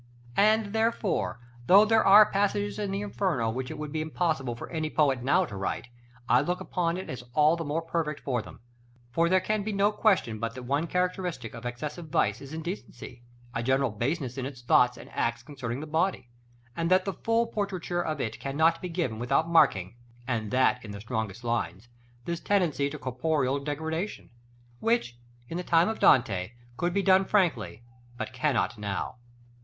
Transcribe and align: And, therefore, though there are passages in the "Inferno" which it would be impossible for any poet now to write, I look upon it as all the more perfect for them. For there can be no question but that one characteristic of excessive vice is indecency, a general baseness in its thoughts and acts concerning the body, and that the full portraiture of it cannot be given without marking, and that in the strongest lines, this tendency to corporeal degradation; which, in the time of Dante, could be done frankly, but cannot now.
And, 0.37 0.73
therefore, 0.73 1.39
though 1.67 1.85
there 1.85 2.03
are 2.03 2.25
passages 2.31 2.79
in 2.79 2.89
the 2.89 3.01
"Inferno" 3.03 3.51
which 3.51 3.69
it 3.69 3.77
would 3.77 3.91
be 3.91 4.01
impossible 4.01 4.55
for 4.55 4.67
any 4.71 4.89
poet 4.89 5.21
now 5.21 5.45
to 5.45 5.55
write, 5.55 5.89
I 6.27 6.41
look 6.41 6.59
upon 6.59 6.97
it 6.97 7.07
as 7.07 7.23
all 7.35 7.55
the 7.55 7.63
more 7.63 7.83
perfect 7.83 8.19
for 8.19 8.41
them. 8.41 8.61
For 9.11 9.29
there 9.29 9.39
can 9.39 9.61
be 9.61 9.71
no 9.71 9.91
question 9.91 10.39
but 10.39 10.55
that 10.55 10.63
one 10.63 10.87
characteristic 10.87 11.53
of 11.53 11.67
excessive 11.67 12.07
vice 12.09 12.41
is 12.41 12.51
indecency, 12.51 13.21
a 13.53 13.61
general 13.61 13.91
baseness 13.91 14.39
in 14.39 14.47
its 14.47 14.63
thoughts 14.63 14.97
and 14.97 15.07
acts 15.11 15.43
concerning 15.43 15.81
the 15.81 15.85
body, 15.85 16.29
and 16.75 16.89
that 16.89 17.05
the 17.05 17.13
full 17.13 17.45
portraiture 17.45 18.01
of 18.01 18.19
it 18.19 18.39
cannot 18.39 18.81
be 18.81 18.89
given 18.89 19.19
without 19.19 19.49
marking, 19.51 19.97
and 20.27 20.49
that 20.49 20.83
in 20.83 20.89
the 20.89 21.01
strongest 21.01 21.43
lines, 21.43 21.89
this 22.25 22.39
tendency 22.39 22.89
to 22.89 22.97
corporeal 22.97 23.59
degradation; 23.59 24.31
which, 24.79 25.19
in 25.47 25.57
the 25.57 25.63
time 25.63 25.87
of 25.87 25.99
Dante, 25.99 26.53
could 26.75 26.91
be 26.91 27.03
done 27.03 27.23
frankly, 27.23 27.83
but 28.17 28.33
cannot 28.33 28.79
now. 28.79 29.17